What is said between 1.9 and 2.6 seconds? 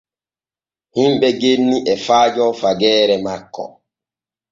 e faajo